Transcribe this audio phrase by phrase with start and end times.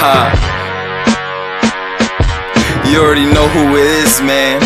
[0.00, 0.32] huh?
[2.88, 4.60] You already know who it is, man.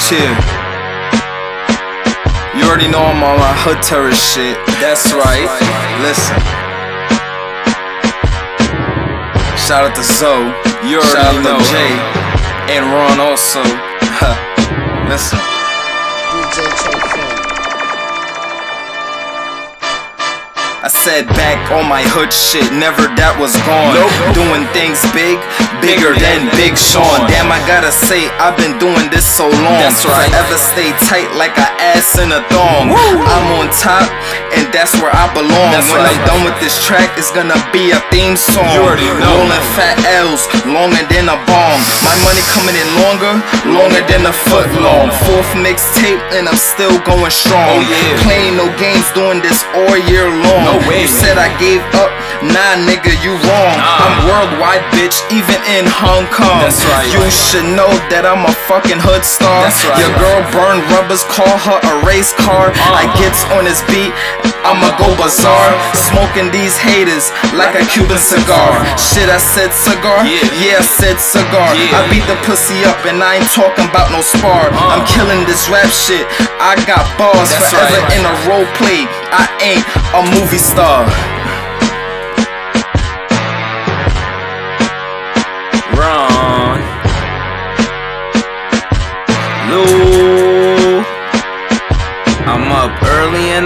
[0.00, 0.32] Chill.
[2.56, 4.56] You already know I'm on my hood terrorist shit.
[4.80, 5.46] That's right.
[6.00, 6.40] Listen.
[9.60, 10.48] Shout out to Zoe.
[10.88, 11.60] You already Shout know.
[11.68, 11.92] Jay.
[12.74, 13.60] And Ron also.
[14.16, 15.06] Huh.
[15.08, 15.57] Listen.
[21.08, 23.96] Said back on my hood shit, never that was gone.
[23.96, 24.12] Nope.
[24.36, 25.40] Doing things big,
[25.80, 27.24] bigger than Big Sean.
[27.24, 29.80] Damn, I gotta say, I've been doing this so long.
[29.80, 30.28] That's right.
[30.28, 32.92] Forever stay tight like a ass in a thong.
[32.92, 33.24] Woo.
[33.24, 34.04] I'm on top,
[34.52, 35.72] and that's where I belong.
[35.72, 36.12] That's when right.
[36.12, 38.68] I'm done with this track, it's gonna be a theme song.
[38.76, 39.32] You already know.
[39.32, 41.80] Rolling fat L's, longer than a bomb.
[42.04, 43.32] My money coming in longer,
[43.64, 45.08] longer than a foot long.
[45.24, 47.80] Fourth mixtape, and I'm still going strong.
[47.80, 48.28] Oh, yeah.
[48.28, 50.62] Playing no games, doing this all year long.
[50.62, 51.02] No way.
[51.02, 52.27] You said I gave up.
[52.38, 53.74] Nah, nigga, you wrong.
[53.74, 54.04] Nah.
[54.06, 56.62] I'm worldwide, bitch, even in Hong Kong.
[56.62, 57.10] That's right.
[57.10, 59.66] You should know that I'm a fucking hood star.
[59.66, 59.98] That's right.
[59.98, 62.70] Your girl burn rubbers, call her a race car.
[62.70, 63.00] Uh-huh.
[63.02, 64.14] I gets on his beat.
[64.62, 68.86] I'ma go bizarre, smoking these haters like a Cuban cigar.
[69.00, 70.22] Shit, I said cigar?
[70.22, 71.74] Yeah, yeah I said cigar.
[71.74, 71.98] Yeah.
[71.98, 74.70] I beat the pussy up and I ain't talking about no spar.
[74.70, 74.94] Uh.
[74.94, 76.22] I'm killing this rap shit.
[76.62, 78.14] I got bars That's forever right.
[78.14, 79.10] in a role play.
[79.34, 81.02] I ain't a movie star.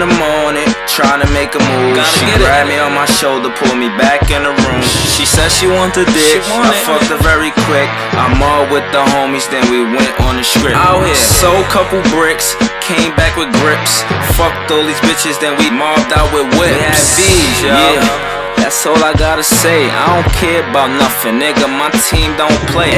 [0.02, 1.94] The morning trying to make a move.
[1.94, 2.74] Gotta she grabbed it.
[2.74, 4.82] me on my shoulder, pulled me back in the room.
[5.14, 6.42] She said she want the dick.
[6.50, 7.86] Want I fucked her very quick.
[8.18, 10.74] I'm all with the homies, then we went on the script.
[10.74, 14.02] Out here, sold couple bricks, came back with grips.
[14.34, 16.74] Fucked all these bitches, then we mobbed out with whips.
[16.74, 18.41] We had V's, yeah.
[18.56, 19.88] That's all I gotta say.
[19.90, 21.68] I don't care about nothing, nigga.
[21.68, 22.90] My team don't play.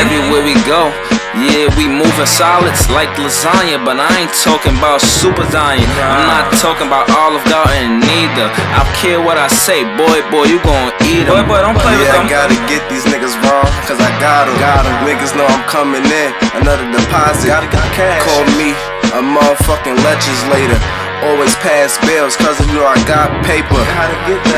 [0.00, 0.88] Everywhere we go,
[1.36, 5.84] yeah, we moving solids like lasagna, but I ain't talking about super dying.
[6.00, 8.48] I'm not talking about Olive Garden neither.
[8.74, 11.36] I care what I say, boy, boy, you gon' eat them.
[11.44, 12.26] Boy, boy, don't play yeah, with them.
[12.26, 14.56] I gotta get these niggas wrong, cause I got them.
[14.58, 14.94] Got them.
[15.06, 16.30] Niggas know I'm coming in.
[16.58, 17.46] Another deposit.
[17.46, 18.24] Gotta get cash.
[18.24, 18.74] Call me
[19.14, 21.07] a motherfucking legislator.
[21.26, 23.82] Always pass bills, cause you know I got paper.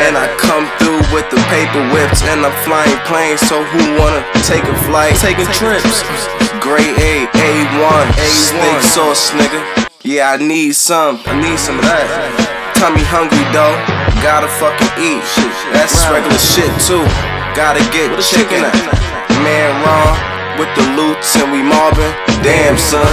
[0.05, 4.21] And I come through with the paper whips, and I'm flying planes, so who wanna
[4.45, 5.17] take a flight?
[5.17, 6.05] Taking trips.
[6.61, 9.89] Grade A, A1, steak sauce, nigga.
[10.05, 12.09] Yeah, I need some, I need some of that.
[12.77, 13.77] Tummy hungry though,
[14.21, 15.25] gotta fucking eat.
[15.73, 17.05] That's regular shit too.
[17.57, 18.77] Gotta get chicken at.
[19.45, 20.17] Man wrong
[20.61, 22.13] with the loots and we mobbing.
[22.45, 23.09] Damn son,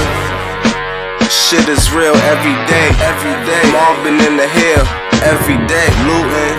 [1.32, 2.90] shit is real every day.
[3.04, 4.86] Every day, mobbing in the hill
[5.26, 6.56] every day, looting.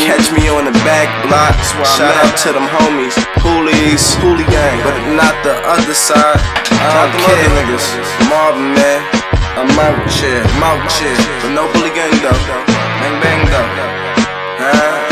[0.00, 1.54] Catch me on the back block.
[1.84, 3.14] Shout out to them homies,
[3.44, 6.40] Hoolies, Hoolie Gang, but not the other side.
[6.80, 7.86] I don't care, niggas.
[8.28, 9.20] Marvin, man.
[9.60, 12.32] I'm out here, I'm out here, but no bully gang though.
[13.02, 13.68] Bang bang though.
[14.56, 15.09] Huh?